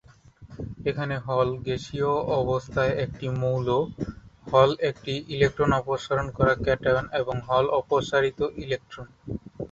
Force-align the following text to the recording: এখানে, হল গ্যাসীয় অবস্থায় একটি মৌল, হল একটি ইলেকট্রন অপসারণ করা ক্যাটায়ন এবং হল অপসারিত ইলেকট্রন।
এখানে, 0.85 1.15
হল 1.27 1.47
গ্যাসীয় 1.65 2.11
অবস্থায় 2.39 2.93
একটি 3.05 3.25
মৌল, 3.41 3.67
হল 4.47 4.69
একটি 4.89 5.13
ইলেকট্রন 5.35 5.71
অপসারণ 5.79 6.27
করা 6.37 6.53
ক্যাটায়ন 6.63 7.05
এবং 7.21 7.35
হল 7.49 7.65
অপসারিত 7.79 8.39
ইলেকট্রন। 8.63 9.07